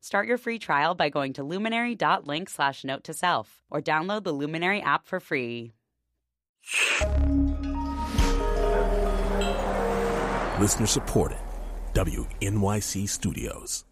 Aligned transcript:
Start 0.00 0.28
your 0.28 0.38
free 0.38 0.58
trial 0.58 0.94
by 0.94 1.08
going 1.08 1.32
to 1.34 1.42
luminary.link 1.42 2.48
slash 2.48 2.84
note 2.84 3.04
to 3.04 3.12
self 3.12 3.62
or 3.70 3.80
download 3.80 4.24
the 4.24 4.32
Luminary 4.32 4.80
app 4.80 5.06
for 5.06 5.20
free. 5.20 5.72
Listener 10.60 10.86
supported. 10.86 11.38
WNYC 11.94 13.08
Studios. 13.08 13.84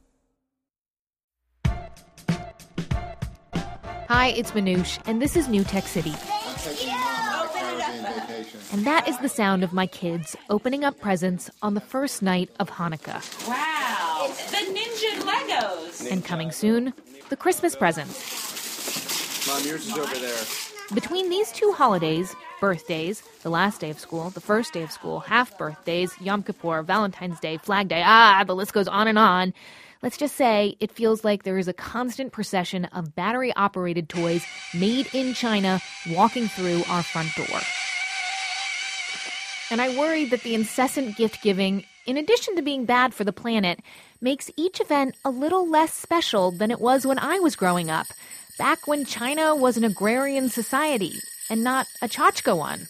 Hi, 4.09 4.29
it's 4.37 4.51
Manoush, 4.53 4.99
and 5.07 5.21
this 5.21 5.37
is 5.37 5.49
New 5.49 5.65
Tech 5.65 5.87
City. 5.87 6.15
And 8.73 8.85
that 8.87 9.07
is 9.09 9.17
the 9.19 9.29
sound 9.29 9.65
of 9.65 9.73
my 9.73 9.87
kids 9.87 10.37
opening 10.51 10.85
up 10.85 11.01
presents 11.01 11.51
on 11.63 11.75
the 11.75 11.81
first 11.81 12.23
night 12.23 12.51
of 12.61 12.71
Hanukkah. 12.71 13.23
Wow! 13.49 14.31
The 14.51 14.57
Ninja 14.57 14.84
Legos! 15.61 16.11
And 16.11 16.25
coming 16.25 16.51
soon, 16.51 16.93
the 17.29 17.37
Christmas 17.37 17.75
presents. 17.77 19.47
Mom, 19.47 19.63
yours 19.65 19.87
is 19.87 19.99
over 19.99 20.15
there. 20.15 20.45
Between 20.95 21.31
these 21.31 21.51
two 21.53 21.73
holidays, 21.73 22.35
birthdays, 22.61 23.23
the 23.43 23.51
last 23.51 23.81
day 23.81 23.91
of 23.91 23.99
school, 23.99 24.31
the 24.31 24.41
first 24.41 24.73
day 24.73 24.83
of 24.83 24.91
school, 24.91 25.21
half 25.21 25.57
birthdays, 25.57 26.13
Yom 26.21 26.43
Kippur, 26.43 26.83
Valentine's 26.83 27.41
Day, 27.41 27.57
Flag 27.57 27.89
Day, 27.89 28.03
ah, 28.05 28.45
the 28.47 28.55
list 28.55 28.73
goes 28.73 28.89
on 28.89 29.09
and 29.09 29.19
on. 29.19 29.55
Let's 30.03 30.19
just 30.19 30.37
say 30.37 30.77
it 30.81 30.93
feels 30.93 31.25
like 31.25 31.45
there 31.45 31.57
is 31.57 31.69
a 31.69 31.73
constant 31.73 32.33
procession 32.33 32.85
of 32.87 33.15
battery 33.15 33.53
operated 33.57 34.11
toys 34.11 34.45
made 34.75 35.09
in 35.15 35.33
China 35.33 35.81
walking 36.11 36.49
through 36.49 36.83
our 36.89 37.03
front 37.03 37.35
door. 37.35 37.61
And 39.71 39.81
I 39.81 39.97
worry 39.97 40.27
that 40.27 40.43
the 40.43 40.55
incessant 40.55 41.17
gift 41.17 41.43
giving, 41.43 41.85
in 42.05 42.19
addition 42.19 42.55
to 42.57 42.63
being 42.63 42.85
bad 42.85 43.15
for 43.15 43.25
the 43.25 43.33
planet, 43.33 43.81
makes 44.25 44.51
each 44.57 44.81
event 44.81 45.15
a 45.23 45.31
little 45.31 45.69
less 45.69 45.93
special 45.93 46.51
than 46.51 46.71
it 46.71 46.81
was 46.81 47.07
when 47.07 47.19
I 47.19 47.39
was 47.41 47.55
growing 47.55 47.91
up, 47.91 48.07
back 48.57 48.89
when 48.89 49.05
China 49.05 49.55
was 49.55 49.77
an 49.77 49.85
agrarian 49.85 50.49
society 50.49 51.13
and 51.51 51.63
not 51.63 51.87
a 52.01 52.09
tchotchke 52.09 52.57
one. 52.57 52.89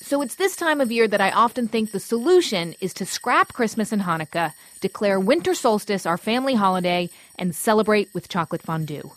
So 0.00 0.22
it's 0.22 0.36
this 0.36 0.56
time 0.56 0.80
of 0.80 0.90
year 0.90 1.06
that 1.06 1.20
I 1.20 1.30
often 1.30 1.68
think 1.68 1.92
the 1.92 2.00
solution 2.00 2.74
is 2.80 2.94
to 2.94 3.06
scrap 3.06 3.52
Christmas 3.52 3.92
and 3.92 4.02
Hanukkah, 4.02 4.54
declare 4.80 5.20
winter 5.20 5.54
solstice 5.54 6.06
our 6.06 6.16
family 6.16 6.54
holiday, 6.54 7.10
and 7.38 7.54
celebrate 7.54 8.08
with 8.14 8.30
chocolate 8.30 8.62
fondue. 8.62 9.10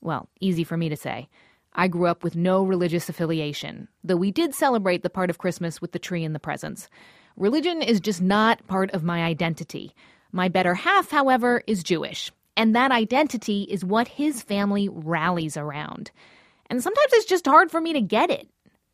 Well, 0.00 0.28
easy 0.40 0.64
for 0.64 0.78
me 0.78 0.88
to 0.88 0.96
say. 0.96 1.28
I 1.74 1.86
grew 1.86 2.06
up 2.06 2.24
with 2.24 2.34
no 2.34 2.64
religious 2.64 3.10
affiliation, 3.10 3.88
though 4.02 4.16
we 4.16 4.30
did 4.30 4.54
celebrate 4.54 5.02
the 5.02 5.10
part 5.10 5.28
of 5.28 5.38
Christmas 5.38 5.82
with 5.82 5.92
the 5.92 5.98
tree 5.98 6.24
and 6.24 6.34
the 6.34 6.40
presents. 6.40 6.88
Religion 7.38 7.82
is 7.82 8.00
just 8.00 8.20
not 8.20 8.66
part 8.66 8.90
of 8.90 9.04
my 9.04 9.22
identity. 9.22 9.94
My 10.32 10.48
better 10.48 10.74
half, 10.74 11.12
however, 11.12 11.62
is 11.68 11.84
Jewish, 11.84 12.32
and 12.56 12.74
that 12.74 12.90
identity 12.90 13.62
is 13.70 13.84
what 13.84 14.08
his 14.08 14.42
family 14.42 14.88
rallies 14.88 15.56
around. 15.56 16.10
And 16.68 16.82
sometimes 16.82 17.12
it's 17.12 17.26
just 17.26 17.46
hard 17.46 17.70
for 17.70 17.80
me 17.80 17.92
to 17.92 18.00
get 18.00 18.30
it. 18.30 18.48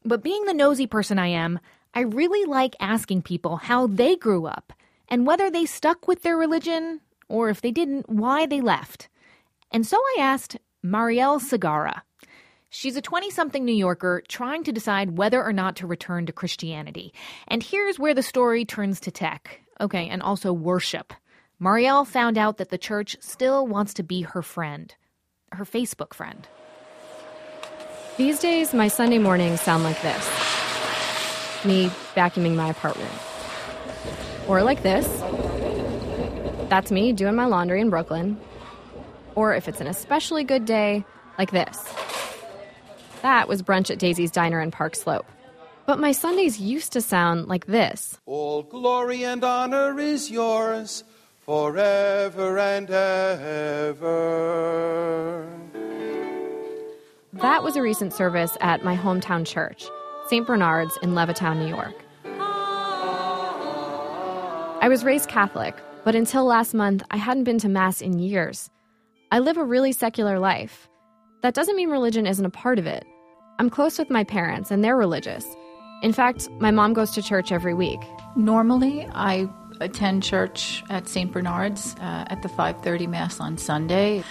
But 0.05 0.23
being 0.23 0.45
the 0.45 0.53
nosy 0.53 0.87
person 0.87 1.19
I 1.19 1.29
am, 1.29 1.59
I 1.95 2.01
really 2.01 2.45
like 2.45 2.77
asking 2.81 3.23
people 3.23 3.57
how 3.57 3.87
they 3.87 4.15
grew 4.15 4.45
up 4.45 4.75
and 5.09 5.27
whether 5.27 5.51
they 5.51 5.65
stuck 5.65 6.07
with 6.07 6.23
their 6.23 6.37
religion 6.37 7.01
or 7.31 7.49
if 7.49 7.63
they 7.63 7.71
didn't, 7.71 8.11
why 8.11 8.45
they 8.45 8.61
left. 8.61 9.09
And 9.71 9.87
so 9.87 9.97
I 9.97 10.17
asked 10.21 10.59
Marielle 10.85 11.41
Segarra. 11.41 12.03
She's 12.77 12.97
a 12.97 13.01
20 13.01 13.31
something 13.31 13.65
New 13.65 13.73
Yorker 13.73 14.25
trying 14.27 14.65
to 14.65 14.73
decide 14.73 15.17
whether 15.17 15.41
or 15.41 15.53
not 15.53 15.77
to 15.77 15.87
return 15.87 16.27
to 16.27 16.33
Christianity. 16.33 17.15
And 17.47 17.63
here's 17.63 18.01
where 18.01 18.15
the 18.15 18.23
story 18.23 18.65
turns 18.65 18.99
to 19.01 19.13
tech. 19.13 19.61
Okay, 19.81 20.09
and 20.09 20.21
also 20.21 20.53
worship. 20.53 21.13
Marielle 21.63 22.05
found 22.05 22.37
out 22.37 22.57
that 22.57 22.71
the 22.71 22.77
church 22.77 23.17
still 23.21 23.65
wants 23.65 23.95
to 23.95 24.03
be 24.03 24.23
her 24.23 24.43
friend, 24.43 24.93
her 25.53 25.65
Facebook 25.65 26.15
friend. 26.15 26.49
These 28.17 28.41
days, 28.41 28.75
my 28.75 28.89
Sunday 28.89 29.19
mornings 29.19 29.61
sound 29.61 29.85
like 29.85 30.03
this 30.03 30.29
me 31.65 31.91
vacuuming 32.17 32.57
my 32.57 32.71
apartment. 32.71 33.13
Or 34.49 34.65
like 34.65 34.83
this. 34.83 35.07
That's 36.69 36.91
me 36.91 37.13
doing 37.13 37.37
my 37.37 37.47
laundry 37.47 37.81
in 37.81 37.91
Brooklyn. 37.91 38.37
Or 39.37 39.55
if 39.55 39.69
it's 39.69 39.81
an 39.81 39.87
especially 39.87 40.43
good 40.43 40.65
day, 40.65 41.05
like 41.39 41.53
this. 41.53 41.79
That 43.25 43.49
was 43.49 43.63
brunch 43.63 43.91
at 43.91 43.99
Daisy's 43.99 44.31
Diner 44.31 44.61
in 44.61 44.71
Park 44.71 44.95
Slope. 44.95 45.25
But 45.87 45.99
my 45.99 46.13
Sundays 46.13 46.61
used 46.61 46.93
to 46.93 47.01
sound 47.01 47.49
like 47.49 47.65
this. 47.65 48.21
All 48.27 48.63
glory 48.63 49.25
and 49.25 49.43
honor 49.43 49.99
is 49.99 50.31
yours 50.31 51.05
forever 51.41 52.59
and 52.59 52.91
ever. 52.91 54.29
That 57.33 57.63
was 57.63 57.77
a 57.77 57.83
recent 57.83 58.13
service 58.13 58.59
at 58.61 58.85
my 58.85 58.95
hometown 58.95 59.47
church, 59.47 59.89
St. 60.29 60.47
Bernard's 60.47 60.99
in 61.03 61.15
Levittown, 61.15 61.57
New 61.61 61.69
York. 61.69 61.95
I 64.83 64.89
was 64.91 65.03
raised 65.03 65.31
Catholic, 65.31 65.75
but 66.05 66.15
until 66.15 66.45
last 66.45 66.75
month, 66.75 67.03
I 67.11 67.17
hadn't 67.17 67.45
been 67.45 67.59
to 67.61 67.71
Mass 67.71 68.03
in 68.03 68.19
years. 68.19 68.69
I 69.33 69.39
live 69.39 69.57
a 69.57 69.65
really 69.65 69.93
secular 69.93 70.39
life. 70.39 70.91
That 71.41 71.55
doesn't 71.55 71.77
mean 71.77 71.89
religion 71.89 72.27
isn't 72.27 72.45
a 72.45 72.51
part 72.51 72.79
of 72.79 72.87
it. 72.87 73.07
I'm 73.59 73.71
close 73.71 73.99
with 73.99 74.11
my 74.11 74.25
parents, 74.25 74.71
and 74.71 74.83
they're 74.83 74.97
religious. 74.97 75.45
In 76.03 76.13
fact, 76.13 76.49
my 76.59 76.71
mom 76.71 76.93
goes 76.93 77.13
to 77.13 77.23
church 77.23 77.53
every 77.53 77.75
week. 77.75 78.01
Normally, 78.37 79.07
I 79.13 79.49
attend 79.81 80.23
church 80.23 80.83
at 80.91 81.09
St. 81.09 81.31
Bernard's 81.33 81.95
uh, 81.97 82.27
at 82.29 82.43
the 82.43 82.49
5:30 82.49 83.09
Mass 83.09 83.41
on 83.41 83.57
Sunday. 83.57 84.25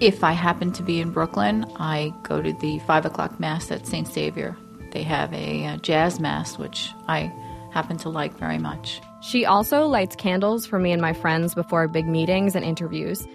If 0.00 0.22
I 0.22 0.32
happen 0.32 0.70
to 0.72 0.82
be 0.82 1.00
in 1.00 1.10
Brooklyn, 1.10 1.66
I 1.76 2.14
go 2.22 2.40
to 2.40 2.52
the 2.52 2.78
5 2.80 3.06
o'clock 3.06 3.40
Mass 3.40 3.70
at 3.72 3.86
St. 3.86 4.06
Xavier. 4.06 4.56
They 4.92 5.02
have 5.02 5.34
a, 5.34 5.66
uh, 5.66 5.76
jazz 5.78 6.20
Mass, 6.20 6.56
which 6.56 6.90
I 7.08 7.32
happen 7.72 7.96
to 7.98 8.08
like 8.08 8.38
very 8.38 8.58
much. 8.58 9.00
She 9.20 9.44
also 9.44 9.86
lights 9.86 10.14
candles 10.14 10.66
for 10.66 10.78
me 10.78 10.92
and 10.92 11.02
my 11.02 11.12
friends 11.12 11.54
before 11.54 11.88
big 11.88 12.06
meetings 12.06 12.54
and 12.54 12.64
interviews. 12.64 13.26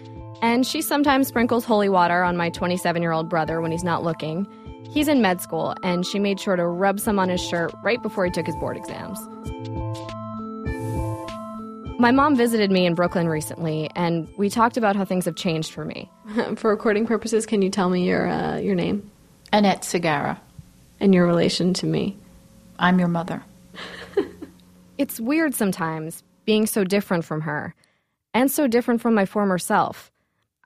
And 0.42 0.66
she 0.66 0.82
sometimes 0.82 1.28
sprinkles 1.28 1.64
holy 1.64 1.88
water 1.88 2.22
on 2.22 2.36
my 2.36 2.48
27 2.50 3.02
year 3.02 3.12
old 3.12 3.28
brother 3.28 3.60
when 3.60 3.70
he's 3.70 3.84
not 3.84 4.02
looking. 4.02 4.46
He's 4.90 5.08
in 5.08 5.22
med 5.22 5.40
school, 5.40 5.74
and 5.82 6.06
she 6.06 6.18
made 6.18 6.38
sure 6.40 6.56
to 6.56 6.66
rub 6.66 7.00
some 7.00 7.18
on 7.18 7.28
his 7.28 7.40
shirt 7.40 7.72
right 7.82 8.02
before 8.02 8.24
he 8.24 8.30
took 8.30 8.46
his 8.46 8.56
board 8.56 8.76
exams. 8.76 9.18
My 11.98 12.10
mom 12.10 12.36
visited 12.36 12.70
me 12.70 12.86
in 12.86 12.94
Brooklyn 12.94 13.28
recently, 13.28 13.90
and 13.94 14.28
we 14.36 14.50
talked 14.50 14.76
about 14.76 14.96
how 14.96 15.04
things 15.04 15.24
have 15.24 15.36
changed 15.36 15.72
for 15.72 15.84
me. 15.84 16.10
For 16.56 16.70
recording 16.70 17.06
purposes, 17.06 17.46
can 17.46 17.62
you 17.62 17.70
tell 17.70 17.88
me 17.88 18.06
your 18.06 18.28
uh, 18.28 18.58
your 18.58 18.74
name 18.74 19.10
Annette 19.52 19.82
Segarra, 19.82 20.38
and 21.00 21.14
your 21.14 21.26
relation 21.26 21.72
to 21.74 21.86
me? 21.86 22.16
I'm 22.78 22.98
your 22.98 23.08
mother. 23.08 23.42
It's 24.96 25.18
weird 25.18 25.56
sometimes 25.56 26.22
being 26.44 26.66
so 26.66 26.84
different 26.84 27.24
from 27.24 27.40
her, 27.40 27.74
and 28.32 28.48
so 28.48 28.68
different 28.68 29.00
from 29.00 29.12
my 29.14 29.26
former 29.26 29.58
self. 29.58 30.12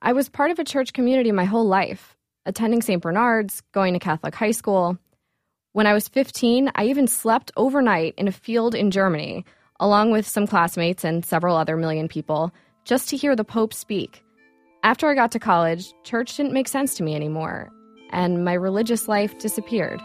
I 0.03 0.13
was 0.13 0.29
part 0.29 0.51
of 0.51 0.59
a 0.59 0.65
church 0.65 0.93
community 0.93 1.33
my 1.33 1.47
whole 1.47 1.67
life, 1.67 2.15
attending 2.49 2.83
St. 2.83 3.01
Bernard's, 3.03 3.63
going 3.73 3.93
to 3.93 4.01
Catholic 4.01 4.35
high 4.35 4.51
school. 4.51 4.99
When 5.75 5.87
I 5.87 5.93
was 5.93 6.09
15, 6.09 6.73
I 6.75 6.87
even 6.87 7.07
slept 7.07 7.53
overnight 7.57 8.15
in 8.17 8.27
a 8.27 8.33
field 8.33 8.75
in 8.75 8.91
Germany, 8.91 9.45
along 9.79 10.11
with 10.11 10.27
some 10.27 10.47
classmates 10.47 11.05
and 11.05 11.25
several 11.25 11.57
other 11.57 11.77
million 11.77 12.09
people, 12.09 12.51
just 12.85 13.11
to 13.11 13.17
hear 13.17 13.37
the 13.37 13.45
Pope 13.45 13.75
speak. 13.75 14.25
After 14.83 15.09
I 15.09 15.15
got 15.15 15.31
to 15.33 15.39
college, 15.39 15.93
church 16.05 16.37
didn't 16.37 16.55
make 16.55 16.69
sense 16.69 16.95
to 16.95 17.03
me 17.03 17.15
anymore, 17.15 17.71
and 18.11 18.45
my 18.45 18.55
religious 18.55 19.09
life 19.09 19.39
disappeared. 19.39 20.01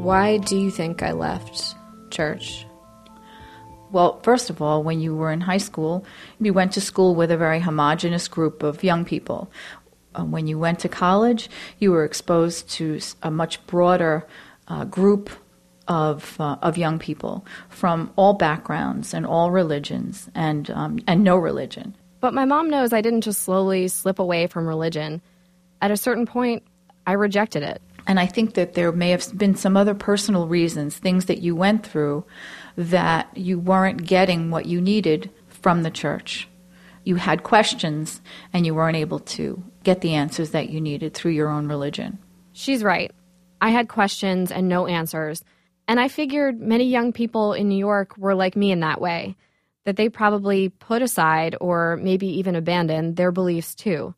Why 0.00 0.38
do 0.38 0.56
you 0.56 0.70
think 0.70 1.02
I 1.02 1.12
left 1.12 1.74
church? 2.10 2.64
Well, 3.92 4.20
first 4.22 4.50
of 4.50 4.62
all, 4.62 4.82
when 4.82 5.00
you 5.00 5.16
were 5.16 5.32
in 5.32 5.40
high 5.40 5.58
school, 5.58 6.04
you 6.40 6.52
went 6.52 6.72
to 6.72 6.80
school 6.80 7.14
with 7.14 7.30
a 7.30 7.36
very 7.36 7.60
homogenous 7.60 8.28
group 8.28 8.62
of 8.62 8.84
young 8.84 9.04
people. 9.04 9.50
Uh, 10.14 10.24
when 10.24 10.46
you 10.46 10.58
went 10.58 10.78
to 10.80 10.88
college, 10.88 11.48
you 11.78 11.90
were 11.90 12.04
exposed 12.04 12.68
to 12.70 13.00
a 13.22 13.30
much 13.30 13.64
broader 13.66 14.26
uh, 14.68 14.84
group 14.84 15.30
of, 15.88 16.40
uh, 16.40 16.56
of 16.62 16.78
young 16.78 16.98
people 16.98 17.44
from 17.68 18.12
all 18.14 18.34
backgrounds 18.34 19.12
and 19.12 19.26
all 19.26 19.50
religions 19.50 20.28
and, 20.34 20.70
um, 20.70 21.00
and 21.08 21.24
no 21.24 21.36
religion. 21.36 21.96
But 22.20 22.34
my 22.34 22.44
mom 22.44 22.70
knows 22.70 22.92
I 22.92 23.00
didn't 23.00 23.22
just 23.22 23.42
slowly 23.42 23.88
slip 23.88 24.18
away 24.18 24.46
from 24.46 24.66
religion. 24.66 25.20
At 25.82 25.90
a 25.90 25.96
certain 25.96 26.26
point, 26.26 26.62
I 27.06 27.12
rejected 27.14 27.62
it. 27.62 27.82
And 28.06 28.18
I 28.18 28.26
think 28.26 28.54
that 28.54 28.74
there 28.74 28.92
may 28.92 29.10
have 29.10 29.36
been 29.36 29.54
some 29.54 29.76
other 29.76 29.94
personal 29.94 30.46
reasons, 30.46 30.96
things 30.96 31.26
that 31.26 31.42
you 31.42 31.54
went 31.54 31.86
through, 31.86 32.24
that 32.76 33.36
you 33.36 33.58
weren't 33.58 34.04
getting 34.04 34.50
what 34.50 34.66
you 34.66 34.80
needed 34.80 35.30
from 35.48 35.82
the 35.82 35.90
church. 35.90 36.48
You 37.04 37.16
had 37.16 37.42
questions 37.42 38.20
and 38.52 38.66
you 38.66 38.74
weren't 38.74 38.96
able 38.96 39.20
to 39.20 39.62
get 39.84 40.00
the 40.00 40.14
answers 40.14 40.50
that 40.50 40.70
you 40.70 40.80
needed 40.80 41.14
through 41.14 41.32
your 41.32 41.48
own 41.48 41.68
religion. 41.68 42.18
She's 42.52 42.84
right. 42.84 43.12
I 43.60 43.70
had 43.70 43.88
questions 43.88 44.50
and 44.50 44.68
no 44.68 44.86
answers. 44.86 45.42
And 45.88 45.98
I 45.98 46.08
figured 46.08 46.60
many 46.60 46.84
young 46.84 47.12
people 47.12 47.52
in 47.52 47.68
New 47.68 47.78
York 47.78 48.16
were 48.16 48.34
like 48.34 48.56
me 48.56 48.70
in 48.70 48.80
that 48.80 49.00
way, 49.00 49.36
that 49.84 49.96
they 49.96 50.08
probably 50.08 50.68
put 50.68 51.02
aside 51.02 51.56
or 51.60 51.98
maybe 52.02 52.26
even 52.38 52.54
abandoned 52.54 53.16
their 53.16 53.32
beliefs 53.32 53.74
too. 53.74 54.14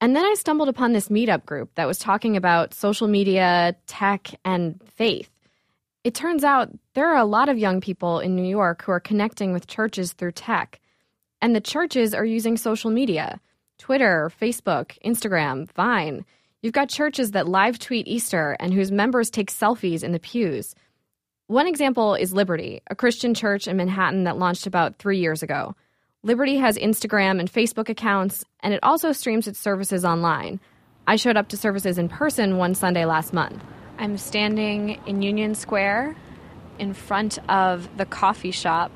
And 0.00 0.14
then 0.14 0.24
I 0.24 0.34
stumbled 0.34 0.68
upon 0.68 0.92
this 0.92 1.08
meetup 1.08 1.46
group 1.46 1.74
that 1.74 1.86
was 1.86 1.98
talking 1.98 2.36
about 2.36 2.74
social 2.74 3.08
media, 3.08 3.76
tech, 3.86 4.34
and 4.44 4.80
faith. 4.94 5.30
It 6.04 6.14
turns 6.14 6.44
out 6.44 6.70
there 6.94 7.08
are 7.08 7.16
a 7.16 7.24
lot 7.24 7.48
of 7.48 7.58
young 7.58 7.80
people 7.80 8.20
in 8.20 8.36
New 8.36 8.46
York 8.46 8.84
who 8.84 8.92
are 8.92 9.00
connecting 9.00 9.52
with 9.52 9.66
churches 9.66 10.12
through 10.12 10.32
tech. 10.32 10.80
And 11.40 11.54
the 11.54 11.60
churches 11.60 12.14
are 12.14 12.24
using 12.24 12.56
social 12.56 12.90
media 12.90 13.40
Twitter, 13.78 14.30
Facebook, 14.40 14.98
Instagram, 15.04 15.70
Vine. 15.72 16.24
You've 16.62 16.72
got 16.72 16.88
churches 16.88 17.32
that 17.32 17.48
live 17.48 17.78
tweet 17.78 18.06
Easter 18.06 18.56
and 18.60 18.72
whose 18.72 18.90
members 18.90 19.30
take 19.30 19.50
selfies 19.50 20.02
in 20.02 20.12
the 20.12 20.18
pews. 20.18 20.74
One 21.48 21.66
example 21.66 22.14
is 22.14 22.32
Liberty, 22.32 22.82
a 22.88 22.96
Christian 22.96 23.34
church 23.34 23.68
in 23.68 23.76
Manhattan 23.76 24.24
that 24.24 24.38
launched 24.38 24.66
about 24.66 24.98
three 24.98 25.18
years 25.18 25.42
ago. 25.42 25.76
Liberty 26.26 26.56
has 26.56 26.76
Instagram 26.76 27.38
and 27.38 27.48
Facebook 27.48 27.88
accounts, 27.88 28.44
and 28.58 28.74
it 28.74 28.80
also 28.82 29.12
streams 29.12 29.46
its 29.46 29.60
services 29.60 30.04
online. 30.04 30.58
I 31.06 31.14
showed 31.14 31.36
up 31.36 31.46
to 31.50 31.56
services 31.56 31.98
in 31.98 32.08
person 32.08 32.56
one 32.56 32.74
Sunday 32.74 33.04
last 33.04 33.32
month. 33.32 33.62
I'm 34.00 34.18
standing 34.18 35.00
in 35.06 35.22
Union 35.22 35.54
Square 35.54 36.16
in 36.80 36.94
front 36.94 37.38
of 37.48 37.88
the 37.96 38.04
coffee 38.04 38.50
shop 38.50 38.90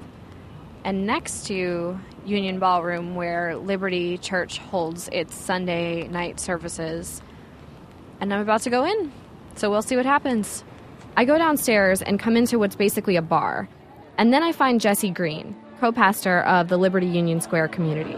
and 0.82 1.06
next 1.06 1.46
to 1.46 2.00
Union 2.26 2.58
Ballroom, 2.58 3.14
where 3.14 3.56
Liberty 3.56 4.18
Church 4.18 4.58
holds 4.58 5.08
its 5.12 5.32
Sunday 5.32 6.08
night 6.08 6.40
services. 6.40 7.22
And 8.20 8.34
I'm 8.34 8.40
about 8.40 8.62
to 8.62 8.70
go 8.70 8.84
in, 8.84 9.12
so 9.54 9.70
we'll 9.70 9.82
see 9.82 9.94
what 9.94 10.04
happens. 10.04 10.64
I 11.16 11.24
go 11.26 11.38
downstairs 11.38 12.02
and 12.02 12.18
come 12.18 12.36
into 12.36 12.58
what's 12.58 12.74
basically 12.74 13.14
a 13.14 13.22
bar. 13.22 13.68
And 14.18 14.32
then 14.32 14.42
I 14.42 14.50
find 14.50 14.80
Jesse 14.80 15.10
Green, 15.10 15.54
co 15.80 15.90
pastor 15.90 16.40
of 16.40 16.68
the 16.68 16.76
Liberty 16.76 17.06
Union 17.06 17.40
Square 17.40 17.68
community. 17.68 18.14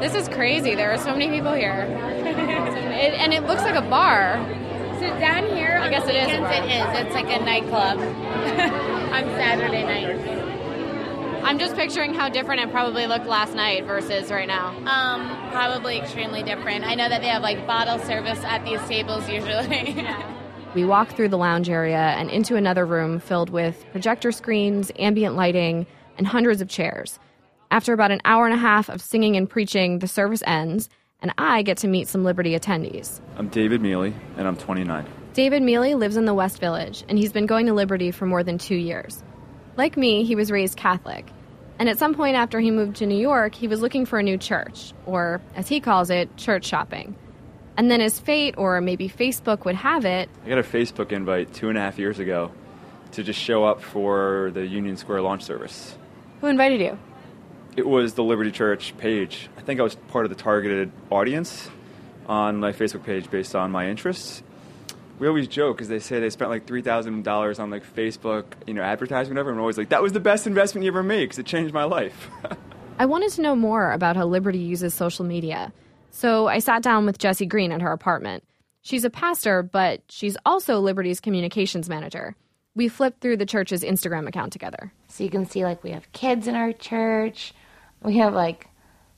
This 0.00 0.14
is 0.14 0.28
crazy. 0.28 0.74
There 0.74 0.90
are 0.90 0.98
so 0.98 1.12
many 1.12 1.28
people 1.28 1.52
here. 1.52 1.82
it, 1.82 3.12
and 3.14 3.34
it 3.34 3.44
looks 3.44 3.62
like 3.62 3.74
a 3.74 3.88
bar. 3.88 4.38
So 4.94 5.08
down 5.20 5.54
here, 5.54 5.78
I 5.78 5.90
guess 5.90 6.08
it 6.08 6.14
is. 6.14 6.26
Weekends, 6.28 6.50
it 6.50 6.70
is. 6.70 7.06
It's 7.06 7.14
like 7.14 7.26
a 7.26 7.44
nightclub 7.44 7.98
on 9.12 9.24
Saturday 9.36 9.82
night. 9.84 11.42
I'm 11.44 11.58
just 11.58 11.76
picturing 11.76 12.14
how 12.14 12.30
different 12.30 12.62
it 12.62 12.70
probably 12.70 13.06
looked 13.06 13.26
last 13.26 13.54
night 13.54 13.84
versus 13.84 14.30
right 14.30 14.48
now. 14.48 14.68
Um, 14.86 15.50
probably 15.50 15.98
extremely 15.98 16.42
different. 16.42 16.84
I 16.84 16.94
know 16.94 17.08
that 17.08 17.20
they 17.20 17.28
have 17.28 17.42
like 17.42 17.66
bottle 17.66 17.98
service 17.98 18.38
at 18.44 18.64
these 18.64 18.80
tables 18.88 19.28
usually. 19.28 20.06
We 20.74 20.86
walk 20.86 21.10
through 21.10 21.28
the 21.28 21.36
lounge 21.36 21.68
area 21.68 21.98
and 21.98 22.30
into 22.30 22.56
another 22.56 22.86
room 22.86 23.20
filled 23.20 23.50
with 23.50 23.84
projector 23.92 24.32
screens, 24.32 24.90
ambient 24.98 25.36
lighting, 25.36 25.86
and 26.18 26.26
hundreds 26.26 26.60
of 26.60 26.68
chairs. 26.68 27.18
After 27.70 27.92
about 27.92 28.10
an 28.10 28.20
hour 28.24 28.44
and 28.44 28.54
a 28.54 28.58
half 28.58 28.88
of 28.88 29.00
singing 29.00 29.36
and 29.36 29.48
preaching, 29.48 30.00
the 30.00 30.08
service 30.08 30.42
ends, 30.46 30.88
and 31.22 31.32
I 31.38 31.62
get 31.62 31.78
to 31.78 31.88
meet 31.88 32.08
some 32.08 32.24
Liberty 32.24 32.58
attendees. 32.58 33.20
I'm 33.38 33.48
David 33.48 33.80
Mealy, 33.80 34.12
and 34.36 34.46
I'm 34.46 34.56
29. 34.56 35.06
David 35.32 35.62
Mealy 35.62 35.94
lives 35.94 36.16
in 36.16 36.26
the 36.26 36.34
West 36.34 36.60
Village, 36.60 37.04
and 37.08 37.18
he's 37.18 37.32
been 37.32 37.46
going 37.46 37.66
to 37.66 37.72
Liberty 37.72 38.10
for 38.10 38.26
more 38.26 38.42
than 38.42 38.58
two 38.58 38.76
years. 38.76 39.22
Like 39.76 39.96
me, 39.96 40.24
he 40.24 40.36
was 40.36 40.50
raised 40.50 40.76
Catholic. 40.76 41.26
And 41.78 41.88
at 41.88 41.98
some 41.98 42.14
point 42.14 42.36
after 42.36 42.60
he 42.60 42.70
moved 42.70 42.96
to 42.96 43.06
New 43.06 43.18
York, 43.18 43.54
he 43.54 43.68
was 43.68 43.80
looking 43.80 44.04
for 44.04 44.18
a 44.18 44.22
new 44.22 44.36
church, 44.36 44.92
or 45.06 45.40
as 45.54 45.68
he 45.68 45.80
calls 45.80 46.10
it, 46.10 46.36
church 46.36 46.66
shopping. 46.66 47.16
And 47.76 47.90
then 47.90 48.00
his 48.00 48.20
fate, 48.20 48.56
or 48.58 48.80
maybe 48.80 49.08
Facebook 49.08 49.64
would 49.64 49.76
have 49.76 50.04
it, 50.04 50.28
I 50.44 50.48
got 50.48 50.58
a 50.58 50.62
Facebook 50.62 51.10
invite 51.10 51.54
two 51.54 51.70
and 51.70 51.78
a 51.78 51.80
half 51.80 51.98
years 51.98 52.18
ago 52.18 52.52
to 53.12 53.22
just 53.22 53.40
show 53.40 53.64
up 53.64 53.80
for 53.80 54.50
the 54.52 54.66
Union 54.66 54.96
Square 54.96 55.22
launch 55.22 55.42
service. 55.42 55.96
Who 56.42 56.48
invited 56.48 56.80
you? 56.80 56.98
It 57.76 57.86
was 57.86 58.14
the 58.14 58.24
Liberty 58.24 58.50
Church 58.50 58.94
page. 58.98 59.48
I 59.56 59.62
think 59.62 59.78
I 59.80 59.84
was 59.84 59.94
part 59.94 60.26
of 60.26 60.28
the 60.28 60.34
targeted 60.34 60.90
audience 61.08 61.70
on 62.26 62.58
my 62.58 62.72
Facebook 62.72 63.04
page 63.04 63.30
based 63.30 63.54
on 63.54 63.70
my 63.70 63.88
interests. 63.88 64.42
We 65.20 65.28
always 65.28 65.46
joke 65.46 65.76
because 65.76 65.88
they 65.88 66.00
say 66.00 66.18
they 66.18 66.30
spent 66.30 66.50
like 66.50 66.66
three 66.66 66.82
thousand 66.82 67.22
dollars 67.22 67.60
on 67.60 67.70
like 67.70 67.84
Facebook, 67.94 68.44
you 68.66 68.74
know, 68.74 68.82
advertising, 68.82 69.32
whatever. 69.32 69.50
And 69.50 69.56
we're 69.56 69.62
always 69.62 69.78
like, 69.78 69.90
that 69.90 70.02
was 70.02 70.12
the 70.12 70.20
best 70.20 70.48
investment 70.48 70.84
you 70.84 70.90
ever 70.90 71.04
made 71.04 71.26
because 71.26 71.38
it 71.38 71.46
changed 71.46 71.72
my 71.72 71.84
life. 71.84 72.28
I 72.98 73.06
wanted 73.06 73.30
to 73.32 73.42
know 73.42 73.54
more 73.54 73.92
about 73.92 74.16
how 74.16 74.26
Liberty 74.26 74.58
uses 74.58 74.94
social 74.94 75.24
media. 75.24 75.72
So 76.10 76.48
I 76.48 76.58
sat 76.58 76.82
down 76.82 77.06
with 77.06 77.18
Jessie 77.18 77.46
Green 77.46 77.70
at 77.70 77.80
her 77.82 77.92
apartment. 77.92 78.42
She's 78.82 79.04
a 79.04 79.10
pastor, 79.10 79.62
but 79.62 80.02
she's 80.08 80.36
also 80.44 80.80
Liberty's 80.80 81.20
communications 81.20 81.88
manager. 81.88 82.34
We 82.74 82.88
flipped 82.88 83.20
through 83.20 83.36
the 83.36 83.46
church's 83.46 83.82
Instagram 83.82 84.26
account 84.26 84.52
together. 84.52 84.92
So 85.08 85.24
you 85.24 85.30
can 85.30 85.44
see 85.44 85.64
like 85.64 85.84
we 85.84 85.90
have 85.90 86.10
kids 86.12 86.46
in 86.46 86.54
our 86.54 86.72
church. 86.72 87.52
We 88.02 88.16
have 88.16 88.32
like 88.32 88.68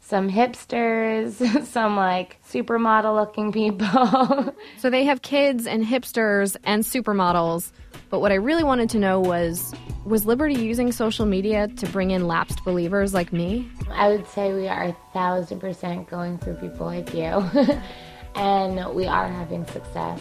some 0.01 0.29
hipsters, 0.31 1.65
some 1.67 1.97
like 1.97 2.43
supermodel 2.49 3.15
looking 3.15 3.53
people. 3.53 4.55
So 4.79 4.91
they 4.91 5.05
have 5.05 5.23
kids 5.23 5.67
and 5.67 5.85
hipsters 5.85 6.57
and 6.65 6.83
supermodels. 6.85 7.73
But 8.11 8.21
what 8.21 8.33
I 8.33 8.35
really 8.35 8.65
wanted 8.65 8.91
to 8.91 8.99
know 8.99 9.19
was 9.19 9.75
was 10.05 10.27
Liberty 10.27 10.55
using 10.55 10.93
social 10.93 11.25
media 11.25 11.69
to 11.69 11.87
bring 11.87 12.11
in 12.11 12.27
lapsed 12.27 12.63
believers 12.65 13.15
like 13.15 13.33
me? 13.33 13.71
I 13.91 14.09
would 14.09 14.27
say 14.27 14.53
we 14.53 14.69
are 14.69 14.85
a 14.85 14.97
thousand 15.15 15.61
percent 15.61 16.11
going 16.11 16.39
through 16.39 16.57
people 16.57 16.87
like 16.87 17.15
you. 17.15 17.43
and 18.35 18.95
we 18.95 19.07
are 19.07 19.29
having 19.29 19.65
success. 19.67 20.21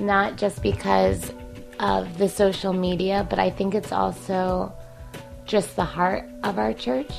Not 0.00 0.36
just 0.36 0.62
because 0.62 1.32
of 1.80 2.18
the 2.18 2.28
social 2.28 2.72
media, 2.72 3.26
but 3.28 3.38
I 3.38 3.50
think 3.50 3.74
it's 3.74 3.92
also 3.92 4.72
just 5.44 5.76
the 5.76 5.84
heart 5.84 6.28
of 6.44 6.58
our 6.58 6.72
church. 6.72 7.12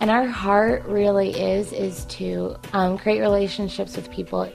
And 0.00 0.10
our 0.10 0.26
heart 0.26 0.84
really 0.84 1.30
is 1.30 1.72
is 1.72 2.04
to 2.06 2.56
um, 2.72 2.98
create 2.98 3.20
relationships 3.20 3.96
with 3.96 4.10
people 4.10 4.50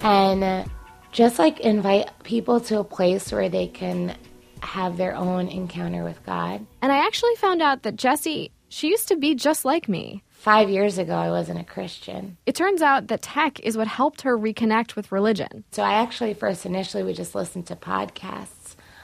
and 0.00 0.68
just 1.12 1.38
like 1.38 1.60
invite 1.60 2.08
people 2.24 2.60
to 2.60 2.80
a 2.80 2.84
place 2.84 3.30
where 3.30 3.48
they 3.48 3.66
can 3.66 4.16
have 4.62 4.96
their 4.96 5.14
own 5.14 5.48
encounter 5.48 6.04
with 6.04 6.24
God. 6.24 6.64
And 6.80 6.90
I 6.90 7.06
actually 7.06 7.34
found 7.36 7.60
out 7.60 7.82
that 7.82 7.96
Jessie, 7.96 8.52
she 8.68 8.88
used 8.88 9.08
to 9.08 9.16
be 9.16 9.34
just 9.34 9.64
like 9.64 9.88
me. 9.88 10.22
Five 10.30 10.70
years 10.70 10.98
ago, 10.98 11.14
I 11.14 11.30
wasn't 11.30 11.60
a 11.60 11.64
Christian. 11.64 12.36
It 12.46 12.56
turns 12.56 12.82
out 12.82 13.08
that 13.08 13.22
tech 13.22 13.60
is 13.60 13.76
what 13.76 13.86
helped 13.86 14.22
her 14.22 14.36
reconnect 14.36 14.96
with 14.96 15.12
religion. 15.12 15.64
So 15.70 15.82
I 15.82 15.94
actually 15.94 16.34
first 16.34 16.66
initially 16.66 17.02
would 17.02 17.14
just 17.14 17.34
listen 17.34 17.62
to 17.64 17.76
podcasts 17.76 18.61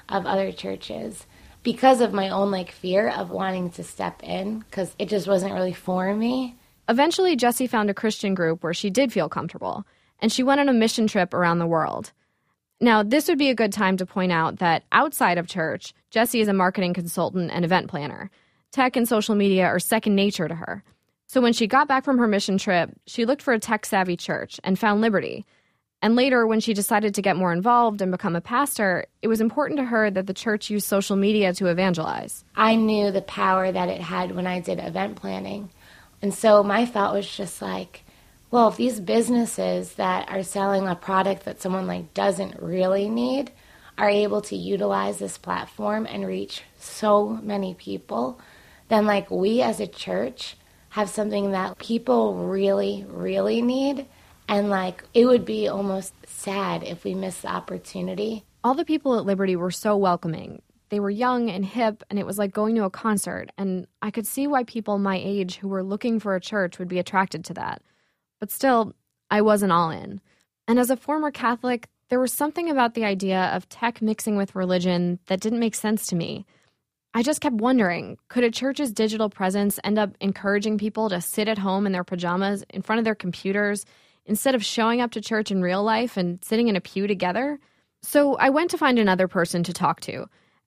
of 0.08 0.26
other 0.26 0.52
churches 0.52 1.26
because 1.62 2.00
of 2.00 2.12
my 2.12 2.28
own 2.30 2.50
like 2.50 2.70
fear 2.70 3.08
of 3.08 3.30
wanting 3.30 3.70
to 3.70 3.84
step 3.84 4.22
in 4.22 4.60
because 4.60 4.94
it 4.98 5.08
just 5.08 5.26
wasn't 5.26 5.52
really 5.52 5.72
for 5.72 6.14
me. 6.14 6.56
Eventually, 6.88 7.36
Jessie 7.36 7.66
found 7.66 7.90
a 7.90 7.94
Christian 7.94 8.34
group 8.34 8.62
where 8.62 8.72
she 8.72 8.88
did 8.88 9.12
feel 9.12 9.28
comfortable, 9.28 9.84
and 10.20 10.32
she 10.32 10.42
went 10.42 10.60
on 10.60 10.68
a 10.68 10.72
mission 10.72 11.06
trip 11.06 11.34
around 11.34 11.58
the 11.58 11.66
world. 11.66 12.12
Now, 12.80 13.02
this 13.02 13.28
would 13.28 13.38
be 13.38 13.50
a 13.50 13.54
good 13.54 13.72
time 13.72 13.96
to 13.98 14.06
point 14.06 14.32
out 14.32 14.60
that 14.60 14.84
outside 14.92 15.36
of 15.36 15.48
church, 15.48 15.92
Jessie 16.10 16.40
is 16.40 16.48
a 16.48 16.54
marketing 16.54 16.94
consultant 16.94 17.50
and 17.52 17.64
event 17.64 17.88
planner. 17.88 18.30
Tech 18.70 18.96
and 18.96 19.08
social 19.08 19.34
media 19.34 19.66
are 19.66 19.78
second 19.78 20.14
nature 20.14 20.48
to 20.48 20.54
her. 20.54 20.82
So 21.26 21.42
when 21.42 21.52
she 21.52 21.66
got 21.66 21.88
back 21.88 22.04
from 22.04 22.18
her 22.18 22.26
mission 22.26 22.56
trip, 22.56 22.90
she 23.06 23.26
looked 23.26 23.42
for 23.42 23.52
a 23.52 23.58
tech 23.58 23.84
savvy 23.84 24.16
church 24.16 24.58
and 24.64 24.78
found 24.78 25.02
Liberty. 25.02 25.44
And 26.00 26.14
later, 26.14 26.46
when 26.46 26.60
she 26.60 26.74
decided 26.74 27.14
to 27.14 27.22
get 27.22 27.36
more 27.36 27.52
involved 27.52 28.00
and 28.00 28.12
become 28.12 28.36
a 28.36 28.40
pastor, 28.40 29.06
it 29.20 29.28
was 29.28 29.40
important 29.40 29.78
to 29.78 29.84
her 29.84 30.10
that 30.10 30.26
the 30.26 30.34
church 30.34 30.70
use 30.70 30.86
social 30.86 31.16
media 31.16 31.52
to 31.54 31.66
evangelize. 31.66 32.44
I 32.54 32.76
knew 32.76 33.10
the 33.10 33.22
power 33.22 33.72
that 33.72 33.88
it 33.88 34.00
had 34.00 34.34
when 34.34 34.46
I 34.46 34.60
did 34.60 34.78
event 34.78 35.16
planning. 35.16 35.70
And 36.22 36.32
so 36.32 36.62
my 36.62 36.86
thought 36.86 37.14
was 37.14 37.28
just 37.28 37.60
like, 37.60 38.04
well, 38.50 38.68
if 38.68 38.76
these 38.76 39.00
businesses 39.00 39.94
that 39.94 40.28
are 40.30 40.42
selling 40.42 40.86
a 40.86 40.94
product 40.94 41.44
that 41.44 41.60
someone 41.60 41.86
like 41.86 42.14
doesn't 42.14 42.62
really 42.62 43.08
need 43.08 43.50
are 43.98 44.08
able 44.08 44.40
to 44.42 44.56
utilize 44.56 45.18
this 45.18 45.36
platform 45.36 46.06
and 46.06 46.26
reach 46.26 46.62
so 46.78 47.28
many 47.42 47.74
people, 47.74 48.40
then 48.88 49.04
like 49.04 49.30
we 49.30 49.60
as 49.60 49.80
a 49.80 49.86
church 49.86 50.56
have 50.90 51.10
something 51.10 51.50
that 51.50 51.78
people 51.78 52.34
really, 52.34 53.04
really 53.08 53.60
need. 53.60 54.06
And 54.48 54.70
like 54.70 55.04
it 55.14 55.26
would 55.26 55.44
be 55.44 55.68
almost 55.68 56.14
sad 56.26 56.82
if 56.82 57.04
we 57.04 57.14
missed 57.14 57.42
the 57.42 57.48
opportunity. 57.48 58.44
All 58.64 58.74
the 58.74 58.84
people 58.84 59.18
at 59.18 59.26
Liberty 59.26 59.56
were 59.56 59.70
so 59.70 59.96
welcoming. 59.96 60.62
They 60.88 61.00
were 61.00 61.10
young 61.10 61.50
and 61.50 61.64
hip, 61.64 62.02
and 62.08 62.18
it 62.18 62.26
was 62.26 62.38
like 62.38 62.52
going 62.52 62.74
to 62.76 62.84
a 62.84 62.90
concert. 62.90 63.50
And 63.58 63.86
I 64.00 64.10
could 64.10 64.26
see 64.26 64.46
why 64.46 64.64
people 64.64 64.98
my 64.98 65.20
age 65.22 65.56
who 65.56 65.68
were 65.68 65.82
looking 65.82 66.18
for 66.18 66.34
a 66.34 66.40
church 66.40 66.78
would 66.78 66.88
be 66.88 66.98
attracted 66.98 67.44
to 67.46 67.54
that. 67.54 67.82
But 68.40 68.50
still, 68.50 68.94
I 69.30 69.42
wasn't 69.42 69.72
all 69.72 69.90
in. 69.90 70.20
And 70.66 70.78
as 70.78 70.90
a 70.90 70.96
former 70.96 71.30
Catholic, 71.30 71.88
there 72.08 72.20
was 72.20 72.32
something 72.32 72.70
about 72.70 72.94
the 72.94 73.04
idea 73.04 73.50
of 73.54 73.68
tech 73.68 74.00
mixing 74.00 74.36
with 74.36 74.54
religion 74.54 75.18
that 75.26 75.40
didn't 75.40 75.60
make 75.60 75.74
sense 75.74 76.06
to 76.06 76.16
me. 76.16 76.46
I 77.12 77.22
just 77.22 77.40
kept 77.40 77.56
wondering 77.56 78.16
could 78.28 78.44
a 78.44 78.50
church's 78.50 78.92
digital 78.92 79.28
presence 79.28 79.78
end 79.84 79.98
up 79.98 80.10
encouraging 80.20 80.78
people 80.78 81.10
to 81.10 81.20
sit 81.20 81.48
at 81.48 81.58
home 81.58 81.86
in 81.86 81.92
their 81.92 82.04
pajamas 82.04 82.64
in 82.70 82.82
front 82.82 82.98
of 82.98 83.04
their 83.04 83.14
computers 83.14 83.84
instead 84.28 84.54
of 84.54 84.64
showing 84.64 85.00
up 85.00 85.10
to 85.12 85.20
church 85.20 85.50
in 85.50 85.62
real 85.62 85.82
life 85.82 86.16
and 86.16 86.42
sitting 86.44 86.68
in 86.68 86.76
a 86.76 86.80
pew 86.80 87.06
together? 87.06 87.58
So 88.02 88.36
I 88.36 88.50
went 88.50 88.70
to 88.70 88.78
find 88.78 88.98
another 88.98 89.26
person 89.26 89.64
to 89.64 89.72
talk 89.72 90.00
to. 90.02 90.26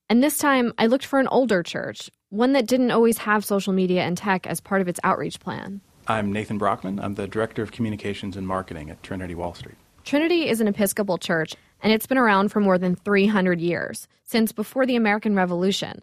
And 0.10 0.22
this 0.22 0.38
time 0.38 0.74
I 0.78 0.88
looked 0.88 1.06
for 1.06 1.20
an 1.20 1.28
older 1.30 1.64
church, 1.64 2.10
one 2.30 2.52
that 2.54 2.68
didn't 2.68 2.92
always 2.92 3.20
have 3.20 3.46
social 3.46 3.72
media 3.72 4.02
and 4.02 4.18
tech 4.18 4.46
as 4.46 4.60
part 4.60 4.82
of 4.82 4.90
its 4.90 5.00
outreach 5.04 5.40
plan. 5.40 5.80
I'm 6.08 6.34
Nathan 6.34 6.58
Brockman. 6.58 7.00
I'm 7.00 7.14
the 7.14 7.28
Director 7.28 7.62
of 7.62 7.72
Communications 7.72 8.36
and 8.36 8.46
Marketing 8.46 8.90
at 8.90 9.02
Trinity 9.04 9.36
Wall 9.36 9.54
Street. 9.54 9.78
Trinity 10.04 10.50
is 10.50 10.60
an 10.60 10.68
Episcopal 10.68 11.18
church, 11.18 11.56
and 11.82 11.94
it's 11.94 12.08
been 12.08 12.18
around 12.18 12.50
for 12.50 12.60
more 12.60 12.78
than 12.78 12.96
300 12.96 13.62
years, 13.62 14.08
since 14.24 14.52
before 14.52 14.86
the 14.86 14.96
American 14.96 15.36
Revolution. 15.36 16.02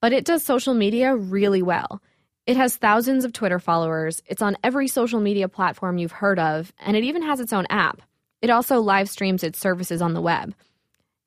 But 0.00 0.12
it 0.12 0.24
does 0.24 0.44
social 0.44 0.74
media 0.74 1.16
really 1.16 1.62
well. 1.62 2.02
It 2.50 2.56
has 2.56 2.76
thousands 2.76 3.24
of 3.24 3.32
Twitter 3.32 3.60
followers, 3.60 4.24
it's 4.26 4.42
on 4.42 4.56
every 4.64 4.88
social 4.88 5.20
media 5.20 5.48
platform 5.48 5.98
you've 5.98 6.10
heard 6.10 6.40
of, 6.40 6.72
and 6.80 6.96
it 6.96 7.04
even 7.04 7.22
has 7.22 7.38
its 7.38 7.52
own 7.52 7.64
app. 7.70 8.02
It 8.42 8.50
also 8.50 8.80
live 8.80 9.08
streams 9.08 9.44
its 9.44 9.60
services 9.60 10.02
on 10.02 10.14
the 10.14 10.20
web. 10.20 10.52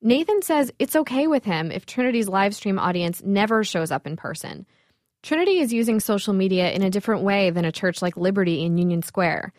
Nathan 0.01 0.42
says 0.42 0.74
it's 0.80 0.98
okay 0.98 1.27
with 1.27 1.46
him 1.46 1.72
if 1.72 1.86
Trinity's 1.86 2.27
live 2.27 2.53
stream 2.53 2.77
audience 2.77 3.24
never 3.24 3.63
shows 3.63 3.89
up 3.89 4.06
in 4.06 4.18
person. 4.18 4.65
Trinity 5.22 5.60
is 5.60 5.72
using 5.72 6.01
social 6.01 6.34
media 6.34 6.74
in 6.74 6.82
a 6.82 6.89
different 6.89 7.24
way 7.24 7.51
than 7.51 7.63
a 7.63 7.72
church 7.72 8.01
like 8.01 8.18
Liberty 8.18 8.62
in 8.62 8.77
Union 8.77 9.01
Square. 9.01 9.53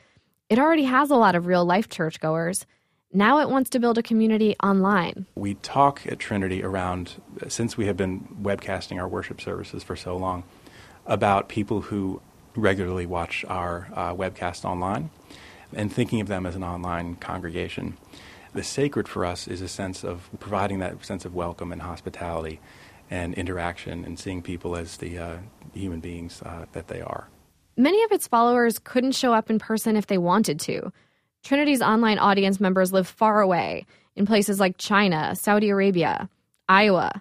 It 0.51 0.59
already 0.59 0.85
has 0.85 1.11
a 1.11 1.17
lot 1.17 1.35
of 1.35 1.47
real 1.47 1.65
life 1.65 1.89
churchgoers. 1.89 2.67
Now 3.11 3.41
it 3.41 3.49
wants 3.49 3.71
to 3.71 3.79
build 3.79 3.97
a 3.97 4.03
community 4.03 4.55
online. 4.63 5.25
We 5.35 5.55
talk 5.55 6.03
at 6.07 6.19
Trinity 6.19 6.63
around, 6.63 7.15
since 7.49 7.79
we 7.79 7.87
have 7.87 7.97
been 7.97 8.29
webcasting 8.43 9.01
our 9.01 9.09
worship 9.09 9.41
services 9.41 9.83
for 9.83 9.97
so 9.97 10.15
long, 10.15 10.45
about 11.07 11.49
people 11.49 11.83
who 11.83 12.21
regularly 12.57 13.07
watch 13.07 13.45
our 13.49 13.89
uh, 13.95 14.15
webcast 14.15 14.65
online 14.65 15.11
and 15.75 15.93
thinking 15.93 16.21
of 16.21 16.29
them 16.29 16.47
as 16.47 16.55
an 16.55 16.63
online 16.63 17.17
congregation. 17.17 17.97
The 18.53 18.63
sacred 18.63 19.09
for 19.09 19.25
us 19.25 19.49
is 19.49 19.61
a 19.61 19.69
sense 19.69 20.05
of 20.05 20.31
providing 20.39 20.79
that 20.79 21.05
sense 21.05 21.25
of 21.25 21.35
welcome 21.35 21.73
and 21.73 21.83
hospitality 21.83 22.61
and 23.11 23.35
interaction 23.35 24.05
and 24.05 24.19
seeing 24.19 24.43
people 24.43 24.77
as 24.77 24.99
the 24.99 25.19
uh, 25.19 25.37
human 25.73 26.01
beings 26.01 26.41
uh, 26.43 26.67
that 26.73 26.89
they 26.89 27.01
are. 27.01 27.29
Many 27.77 28.03
of 28.05 28.13
its 28.13 28.29
followers 28.29 28.79
couldn't 28.79 29.13
show 29.13 29.35
up 29.35 29.51
in 29.51 29.59
person 29.59 29.97
if 29.97 30.07
they 30.07 30.19
wanted 30.19 30.61
to. 30.61 30.93
Trinity's 31.43 31.83
online 31.83 32.19
audience 32.19 32.61
members 32.61 32.93
live 32.93 33.09
far 33.09 33.41
away, 33.41 33.85
in 34.17 34.27
places 34.27 34.61
like 34.61 34.79
China, 34.79 35.35
Saudi 35.35 35.71
Arabia, 35.71 36.29
Iowa. 36.69 37.21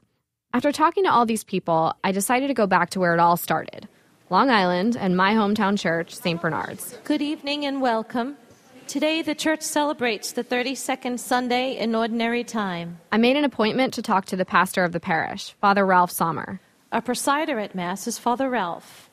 After 0.56 0.72
talking 0.72 1.06
to 1.06 1.12
all 1.12 1.26
these 1.26 1.44
people, 1.44 1.96
I 2.04 2.12
decided 2.12 2.48
to 2.48 2.54
go 2.54 2.68
back 2.68 2.92
to 2.92 3.00
where 3.00 3.16
it 3.16 3.20
all 3.20 3.38
started 3.38 3.88
Long 4.30 4.52
Island 4.52 4.96
and 4.96 5.18
my 5.18 5.34
hometown 5.34 5.80
church, 5.80 6.14
St. 6.14 6.40
Bernard's. 6.40 6.96
Good 7.06 7.24
evening 7.24 7.66
and 7.66 7.82
welcome. 7.82 8.38
Today, 8.86 9.24
the 9.24 9.34
church 9.34 9.64
celebrates 9.64 10.34
the 10.34 10.44
32nd 10.44 11.18
Sunday 11.20 11.76
in 11.78 11.96
Ordinary 11.96 12.44
Time. 12.44 13.00
I 13.12 13.18
made 13.18 13.36
an 13.36 13.46
appointment 13.46 13.96
to 13.96 14.04
talk 14.04 14.26
to 14.26 14.36
the 14.36 14.46
pastor 14.46 14.84
of 14.84 14.92
the 14.92 15.00
parish, 15.00 15.54
Father 15.60 15.88
Ralph 15.88 16.12
Sommer. 16.12 16.60
Our 16.92 17.02
presider 17.02 17.60
at 17.60 17.74
Mass 17.74 18.06
is 18.06 18.20
Father 18.20 18.48
Ralph. 18.48 19.10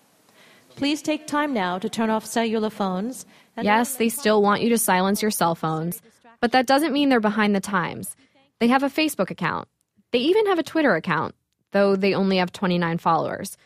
Please 0.76 1.00
take 1.00 1.26
time 1.26 1.54
now 1.54 1.78
to 1.78 1.88
turn 1.88 2.10
off 2.10 2.26
cellular 2.26 2.68
phones. 2.68 3.24
yes, 3.60 3.96
they 3.96 4.10
still 4.10 4.42
want 4.42 4.60
you 4.60 4.68
to 4.68 4.78
silence 4.78 5.22
your 5.22 5.30
cell 5.30 5.54
phones, 5.54 6.02
but 6.40 6.52
that 6.52 6.66
doesn't 6.66 6.92
mean 6.92 7.08
they're 7.08 7.18
behind 7.18 7.54
the 7.54 7.60
times. 7.60 8.14
They 8.58 8.68
have 8.68 8.82
a 8.82 8.90
Facebook 8.90 9.30
account. 9.30 9.68
They 10.12 10.18
even 10.18 10.46
have 10.46 10.58
a 10.58 10.64
Twitter 10.64 10.94
account, 10.96 11.34
though 11.72 11.96
they 11.96 12.14
only 12.14 12.38
have 12.38 12.52
29 12.52 12.98
followers. 12.98 13.56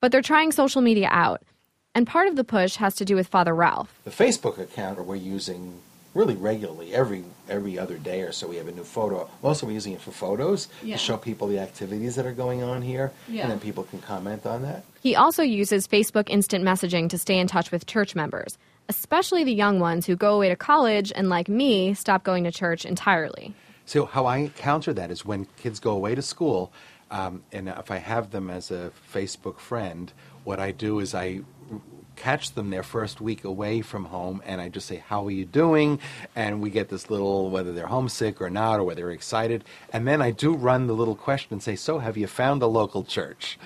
But 0.00 0.12
they're 0.12 0.22
trying 0.22 0.52
social 0.52 0.82
media 0.82 1.08
out. 1.10 1.42
And 1.94 2.06
part 2.06 2.28
of 2.28 2.36
the 2.36 2.44
push 2.44 2.76
has 2.76 2.94
to 2.96 3.06
do 3.06 3.14
with 3.14 3.28
Father 3.28 3.54
Ralph. 3.54 3.98
The 4.04 4.10
Facebook 4.10 4.58
account 4.58 5.02
we're 5.04 5.16
using 5.16 5.80
really 6.16 6.34
regularly 6.34 6.94
every 6.94 7.22
every 7.48 7.78
other 7.78 7.98
day 7.98 8.22
or 8.22 8.32
so 8.32 8.48
we 8.48 8.56
have 8.56 8.66
a 8.66 8.72
new 8.72 8.82
photo 8.82 9.28
mostly 9.42 9.66
we're 9.66 9.72
using 9.72 9.92
it 9.92 10.00
for 10.00 10.10
photos 10.12 10.66
yeah. 10.82 10.96
to 10.96 10.98
show 10.98 11.16
people 11.16 11.46
the 11.46 11.58
activities 11.58 12.16
that 12.16 12.24
are 12.24 12.32
going 12.32 12.62
on 12.62 12.80
here 12.80 13.12
yeah. 13.28 13.42
and 13.42 13.50
then 13.50 13.60
people 13.60 13.84
can 13.84 13.98
comment 14.00 14.46
on 14.46 14.62
that 14.62 14.82
he 15.02 15.14
also 15.14 15.42
uses 15.42 15.86
facebook 15.86 16.30
instant 16.30 16.64
messaging 16.64 17.10
to 17.10 17.18
stay 17.18 17.38
in 17.38 17.46
touch 17.46 17.70
with 17.70 17.84
church 17.84 18.14
members 18.14 18.56
especially 18.88 19.44
the 19.44 19.52
young 19.52 19.78
ones 19.78 20.06
who 20.06 20.16
go 20.16 20.34
away 20.34 20.48
to 20.48 20.56
college 20.56 21.12
and 21.14 21.28
like 21.28 21.50
me 21.50 21.92
stop 21.92 22.24
going 22.24 22.44
to 22.44 22.50
church 22.50 22.86
entirely 22.86 23.54
so 23.86 24.04
how 24.04 24.26
i 24.26 24.48
counter 24.56 24.92
that 24.92 25.10
is 25.10 25.24
when 25.24 25.46
kids 25.56 25.80
go 25.80 25.92
away 25.92 26.14
to 26.14 26.22
school 26.22 26.70
um, 27.10 27.42
and 27.52 27.68
if 27.68 27.90
i 27.90 27.96
have 27.96 28.30
them 28.30 28.50
as 28.50 28.70
a 28.70 28.92
facebook 29.12 29.58
friend 29.58 30.12
what 30.44 30.60
i 30.60 30.70
do 30.70 31.00
is 31.00 31.14
i 31.14 31.40
catch 32.16 32.52
them 32.52 32.70
their 32.70 32.82
first 32.82 33.20
week 33.20 33.44
away 33.44 33.82
from 33.82 34.06
home 34.06 34.42
and 34.44 34.60
I 34.60 34.68
just 34.68 34.86
say, 34.86 34.96
How 35.06 35.26
are 35.26 35.30
you 35.30 35.44
doing? 35.44 36.00
And 36.34 36.60
we 36.60 36.70
get 36.70 36.88
this 36.88 37.08
little, 37.10 37.50
whether 37.50 37.72
they're 37.72 37.86
homesick 37.86 38.40
or 38.40 38.50
not, 38.50 38.80
or 38.80 38.84
whether 38.84 39.02
they're 39.02 39.10
excited. 39.10 39.64
And 39.92 40.08
then 40.08 40.20
I 40.20 40.30
do 40.30 40.54
run 40.54 40.86
the 40.86 40.94
little 40.94 41.14
question 41.14 41.52
and 41.52 41.62
say, 41.62 41.76
So 41.76 41.98
have 41.98 42.16
you 42.16 42.26
found 42.26 42.62
a 42.62 42.66
local 42.66 43.04
church? 43.04 43.58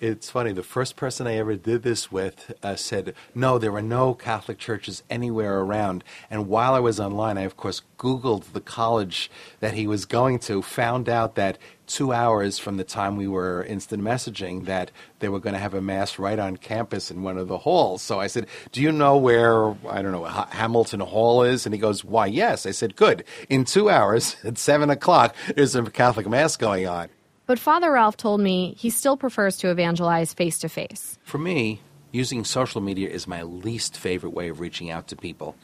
It's 0.00 0.30
funny, 0.30 0.52
the 0.52 0.62
first 0.62 0.96
person 0.96 1.26
I 1.26 1.36
ever 1.36 1.56
did 1.56 1.82
this 1.82 2.10
with 2.10 2.52
uh, 2.62 2.74
said, 2.74 3.12
No, 3.34 3.58
there 3.58 3.74
are 3.74 3.82
no 3.82 4.14
Catholic 4.14 4.56
churches 4.56 5.02
anywhere 5.10 5.58
around. 5.58 6.04
And 6.30 6.48
while 6.48 6.72
I 6.72 6.78
was 6.78 6.98
online, 6.98 7.36
I, 7.36 7.42
of 7.42 7.58
course, 7.58 7.82
Googled 7.98 8.54
the 8.54 8.62
college 8.62 9.30
that 9.58 9.74
he 9.74 9.86
was 9.86 10.06
going 10.06 10.38
to, 10.38 10.62
found 10.62 11.10
out 11.10 11.34
that 11.34 11.58
two 11.86 12.14
hours 12.14 12.58
from 12.58 12.78
the 12.78 12.84
time 12.84 13.16
we 13.16 13.28
were 13.28 13.62
instant 13.64 14.02
messaging 14.02 14.64
that 14.64 14.90
they 15.18 15.28
were 15.28 15.38
going 15.38 15.52
to 15.52 15.60
have 15.60 15.74
a 15.74 15.82
mass 15.82 16.18
right 16.18 16.38
on 16.38 16.56
campus 16.56 17.10
in 17.10 17.22
one 17.22 17.36
of 17.36 17.48
the 17.48 17.58
halls. 17.58 18.00
So 18.00 18.18
I 18.18 18.26
said, 18.26 18.46
Do 18.72 18.80
you 18.80 18.92
know 18.92 19.18
where, 19.18 19.68
I 19.86 20.00
don't 20.00 20.12
know, 20.12 20.24
Hamilton 20.24 21.00
Hall 21.00 21.42
is? 21.42 21.66
And 21.66 21.74
he 21.74 21.78
goes, 21.78 22.02
Why, 22.02 22.24
yes. 22.24 22.64
I 22.64 22.70
said, 22.70 22.96
Good. 22.96 23.24
In 23.50 23.66
two 23.66 23.90
hours 23.90 24.36
at 24.44 24.56
seven 24.56 24.88
o'clock, 24.88 25.36
there's 25.54 25.74
a 25.74 25.82
Catholic 25.90 26.26
Mass 26.26 26.56
going 26.56 26.88
on. 26.88 27.10
But 27.50 27.58
Father 27.58 27.90
Ralph 27.90 28.16
told 28.16 28.40
me 28.40 28.76
he 28.78 28.90
still 28.90 29.16
prefers 29.16 29.56
to 29.56 29.70
evangelize 29.70 30.32
face 30.32 30.60
to 30.60 30.68
face. 30.68 31.18
For 31.24 31.36
me, 31.36 31.80
using 32.12 32.44
social 32.44 32.80
media 32.80 33.08
is 33.08 33.26
my 33.26 33.42
least 33.42 33.98
favorite 33.98 34.30
way 34.30 34.50
of 34.50 34.60
reaching 34.60 34.88
out 34.88 35.08
to 35.08 35.16
people 35.16 35.56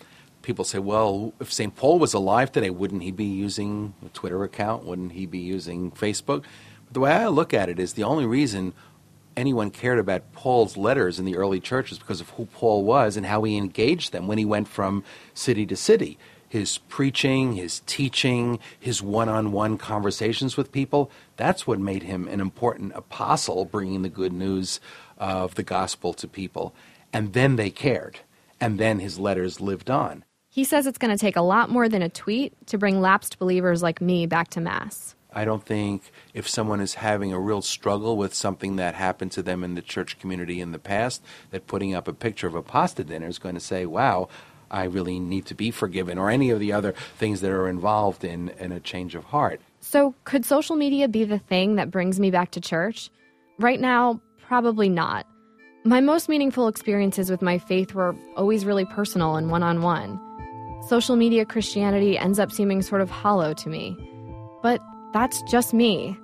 people 0.42 0.64
say, 0.64 0.80
well, 0.80 1.32
if 1.40 1.52
St. 1.52 1.76
Paul 1.76 2.00
was 2.00 2.12
alive 2.12 2.50
today, 2.50 2.70
wouldn't 2.70 3.02
he 3.02 3.12
be 3.12 3.24
using 3.24 3.94
a 4.04 4.08
Twitter 4.08 4.42
account? 4.42 4.84
Wouldn't 4.84 5.12
he 5.12 5.26
be 5.26 5.38
using 5.38 5.92
Facebook? 5.92 6.42
But 6.86 6.94
the 6.94 7.00
way 7.00 7.12
I 7.12 7.28
look 7.28 7.54
at 7.54 7.68
it 7.68 7.78
is 7.78 7.92
the 7.92 8.02
only 8.02 8.26
reason 8.26 8.72
anyone 9.36 9.70
cared 9.70 9.98
about 10.00 10.32
Paul's 10.32 10.76
letters 10.76 11.20
in 11.20 11.24
the 11.24 11.36
early 11.36 11.60
church 11.60 11.92
is 11.92 11.98
because 11.98 12.20
of 12.20 12.30
who 12.30 12.46
Paul 12.46 12.84
was 12.84 13.16
and 13.16 13.26
how 13.26 13.44
he 13.44 13.56
engaged 13.56 14.12
them 14.12 14.26
when 14.26 14.38
he 14.38 14.44
went 14.44 14.66
from 14.66 15.04
city 15.34 15.66
to 15.66 15.76
city. 15.76 16.18
His 16.48 16.78
preaching, 16.78 17.54
his 17.54 17.80
teaching, 17.86 18.58
his 18.78 19.02
one 19.02 19.28
on 19.28 19.52
one 19.52 19.78
conversations 19.78 20.56
with 20.56 20.72
people, 20.72 21.10
that's 21.36 21.66
what 21.66 21.80
made 21.80 22.04
him 22.04 22.28
an 22.28 22.40
important 22.40 22.92
apostle, 22.94 23.64
bringing 23.64 24.02
the 24.02 24.08
good 24.08 24.32
news 24.32 24.80
of 25.18 25.56
the 25.56 25.62
gospel 25.62 26.12
to 26.14 26.28
people. 26.28 26.74
And 27.12 27.32
then 27.32 27.56
they 27.56 27.70
cared. 27.70 28.20
And 28.60 28.78
then 28.78 29.00
his 29.00 29.18
letters 29.18 29.60
lived 29.60 29.90
on. 29.90 30.24
He 30.48 30.64
says 30.64 30.86
it's 30.86 30.98
going 30.98 31.14
to 31.14 31.20
take 31.20 31.36
a 31.36 31.42
lot 31.42 31.68
more 31.68 31.88
than 31.88 32.00
a 32.00 32.08
tweet 32.08 32.54
to 32.68 32.78
bring 32.78 33.00
lapsed 33.00 33.38
believers 33.38 33.82
like 33.82 34.00
me 34.00 34.24
back 34.26 34.48
to 34.50 34.60
Mass. 34.60 35.14
I 35.32 35.44
don't 35.44 35.62
think 35.62 36.10
if 36.32 36.48
someone 36.48 36.80
is 36.80 36.94
having 36.94 37.34
a 37.34 37.38
real 37.38 37.60
struggle 37.60 38.16
with 38.16 38.32
something 38.32 38.76
that 38.76 38.94
happened 38.94 39.32
to 39.32 39.42
them 39.42 39.62
in 39.62 39.74
the 39.74 39.82
church 39.82 40.18
community 40.18 40.62
in 40.62 40.72
the 40.72 40.78
past, 40.78 41.22
that 41.50 41.66
putting 41.66 41.94
up 41.94 42.08
a 42.08 42.14
picture 42.14 42.46
of 42.46 42.54
a 42.54 42.62
pasta 42.62 43.04
dinner 43.04 43.26
is 43.26 43.38
going 43.38 43.54
to 43.54 43.60
say, 43.60 43.84
wow, 43.84 44.28
I 44.70 44.84
really 44.84 45.18
need 45.18 45.46
to 45.46 45.54
be 45.54 45.70
forgiven, 45.70 46.18
or 46.18 46.30
any 46.30 46.50
of 46.50 46.60
the 46.60 46.72
other 46.72 46.92
things 47.18 47.40
that 47.40 47.50
are 47.50 47.68
involved 47.68 48.24
in, 48.24 48.50
in 48.58 48.72
a 48.72 48.80
change 48.80 49.14
of 49.14 49.24
heart. 49.24 49.60
So, 49.80 50.14
could 50.24 50.44
social 50.44 50.76
media 50.76 51.08
be 51.08 51.24
the 51.24 51.38
thing 51.38 51.76
that 51.76 51.90
brings 51.90 52.18
me 52.18 52.30
back 52.30 52.50
to 52.52 52.60
church? 52.60 53.10
Right 53.58 53.80
now, 53.80 54.20
probably 54.46 54.88
not. 54.88 55.26
My 55.84 56.00
most 56.00 56.28
meaningful 56.28 56.66
experiences 56.66 57.30
with 57.30 57.42
my 57.42 57.58
faith 57.58 57.94
were 57.94 58.16
always 58.36 58.64
really 58.64 58.84
personal 58.84 59.36
and 59.36 59.50
one 59.50 59.62
on 59.62 59.82
one 59.82 60.20
social 60.86 61.16
media 61.16 61.44
Christianity 61.44 62.16
ends 62.16 62.38
up 62.38 62.52
seeming 62.52 62.80
sort 62.80 63.00
of 63.00 63.10
hollow 63.10 63.52
to 63.54 63.68
me. 63.68 63.96
But 64.62 64.80
that's 65.12 65.42
just 65.42 65.74
me. 65.74 66.16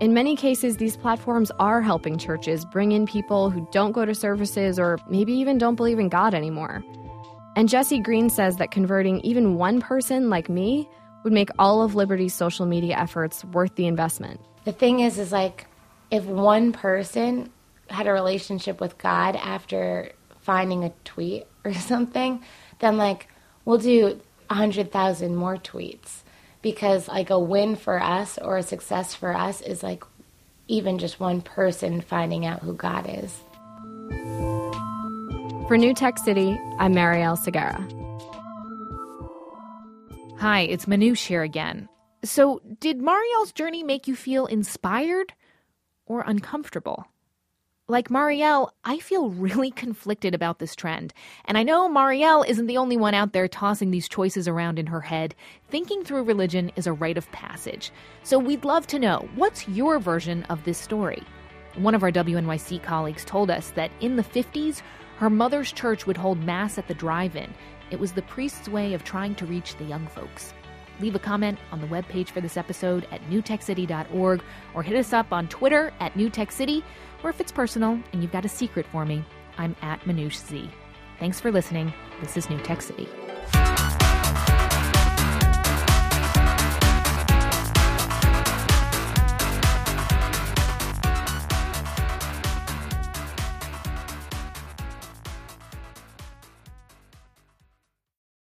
In 0.00 0.14
many 0.14 0.34
cases, 0.34 0.78
these 0.78 0.96
platforms 0.96 1.52
are 1.60 1.80
helping 1.80 2.18
churches 2.18 2.64
bring 2.64 2.92
in 2.92 3.06
people 3.06 3.50
who 3.50 3.66
don't 3.70 3.92
go 3.92 4.04
to 4.04 4.14
services 4.14 4.78
or 4.78 4.98
maybe 5.08 5.32
even 5.32 5.58
don't 5.58 5.76
believe 5.76 6.00
in 6.00 6.08
God 6.08 6.34
anymore. 6.34 6.84
And 7.54 7.68
Jesse 7.68 8.00
Green 8.00 8.30
says 8.30 8.56
that 8.56 8.70
converting 8.70 9.20
even 9.20 9.56
one 9.56 9.80
person 9.80 10.30
like 10.30 10.48
me 10.48 10.88
would 11.22 11.32
make 11.32 11.50
all 11.58 11.82
of 11.82 11.94
Liberty's 11.94 12.34
social 12.34 12.66
media 12.66 12.96
efforts 12.96 13.44
worth 13.44 13.74
the 13.74 13.86
investment. 13.86 14.40
The 14.64 14.72
thing 14.72 15.00
is, 15.00 15.18
is 15.18 15.32
like 15.32 15.66
if 16.10 16.24
one 16.24 16.72
person 16.72 17.50
had 17.88 18.06
a 18.06 18.12
relationship 18.12 18.80
with 18.80 18.96
God 18.98 19.36
after 19.36 20.12
finding 20.40 20.84
a 20.84 20.92
tweet 21.04 21.46
or 21.64 21.74
something, 21.74 22.42
then 22.78 22.96
like 22.96 23.28
we'll 23.64 23.78
do 23.78 24.20
a 24.50 24.54
hundred 24.54 24.90
thousand 24.90 25.36
more 25.36 25.56
tweets 25.56 26.22
because 26.62 27.08
like 27.08 27.30
a 27.30 27.38
win 27.38 27.76
for 27.76 28.02
us 28.02 28.38
or 28.38 28.56
a 28.56 28.62
success 28.62 29.14
for 29.14 29.34
us 29.34 29.60
is 29.60 29.82
like 29.82 30.04
even 30.68 30.98
just 30.98 31.20
one 31.20 31.40
person 31.40 32.00
finding 32.00 32.46
out 32.46 32.60
who 32.60 32.74
God 32.74 33.06
is. 33.08 34.51
For 35.72 35.78
New 35.78 35.94
Tech 35.94 36.18
City, 36.18 36.60
I'm 36.78 36.92
Marielle 36.92 37.38
Segarra. 37.38 37.80
Hi, 40.38 40.60
it's 40.60 40.84
Manoush 40.84 41.24
here 41.24 41.42
again. 41.42 41.88
So, 42.22 42.60
did 42.78 42.98
Marielle's 43.00 43.52
journey 43.54 43.82
make 43.82 44.06
you 44.06 44.14
feel 44.14 44.44
inspired 44.44 45.32
or 46.04 46.24
uncomfortable? 46.26 47.06
Like 47.88 48.10
Marielle, 48.10 48.68
I 48.84 48.98
feel 48.98 49.30
really 49.30 49.70
conflicted 49.84 50.34
about 50.34 50.58
this 50.58 50.76
trend. 50.76 51.14
And 51.46 51.56
I 51.56 51.62
know 51.62 51.88
Marielle 51.88 52.46
isn't 52.46 52.66
the 52.66 52.76
only 52.76 52.98
one 52.98 53.14
out 53.14 53.32
there 53.32 53.48
tossing 53.48 53.92
these 53.92 54.10
choices 54.10 54.46
around 54.46 54.78
in 54.78 54.88
her 54.88 55.00
head. 55.00 55.34
Thinking 55.70 56.04
through 56.04 56.24
religion 56.24 56.70
is 56.76 56.86
a 56.86 56.92
rite 56.92 57.16
of 57.16 57.32
passage. 57.32 57.90
So 58.24 58.38
we'd 58.38 58.66
love 58.66 58.86
to 58.88 58.98
know 58.98 59.26
what's 59.36 59.66
your 59.68 59.98
version 59.98 60.42
of 60.50 60.64
this 60.64 60.76
story? 60.76 61.22
One 61.76 61.94
of 61.94 62.02
our 62.02 62.12
WNYC 62.12 62.82
colleagues 62.82 63.24
told 63.24 63.50
us 63.50 63.70
that 63.70 63.90
in 64.00 64.16
the 64.16 64.22
50s, 64.22 64.82
her 65.22 65.30
mother's 65.30 65.70
church 65.70 66.04
would 66.04 66.16
hold 66.16 66.42
Mass 66.42 66.78
at 66.78 66.88
the 66.88 66.94
drive 66.94 67.36
in. 67.36 67.54
It 67.92 68.00
was 68.00 68.10
the 68.10 68.22
priest's 68.22 68.68
way 68.68 68.92
of 68.92 69.04
trying 69.04 69.36
to 69.36 69.46
reach 69.46 69.76
the 69.76 69.84
young 69.84 70.04
folks. 70.08 70.52
Leave 70.98 71.14
a 71.14 71.20
comment 71.20 71.60
on 71.70 71.80
the 71.80 71.86
webpage 71.86 72.30
for 72.30 72.40
this 72.40 72.56
episode 72.56 73.06
at 73.12 73.22
newtechcity.org 73.30 74.42
or 74.74 74.82
hit 74.82 74.96
us 74.96 75.12
up 75.12 75.32
on 75.32 75.46
Twitter 75.46 75.92
at 76.00 76.14
newtechcity 76.14 76.82
or 77.22 77.30
if 77.30 77.40
it's 77.40 77.52
personal 77.52 78.00
and 78.12 78.20
you've 78.20 78.32
got 78.32 78.44
a 78.44 78.48
secret 78.48 78.84
for 78.90 79.04
me, 79.06 79.24
I'm 79.58 79.76
at 79.80 80.00
Manoush 80.00 80.44
Z. 80.44 80.68
Thanks 81.20 81.38
for 81.38 81.52
listening. 81.52 81.94
This 82.20 82.36
is 82.36 82.50
New 82.50 82.58
Tech 82.58 82.82
City. 82.82 83.08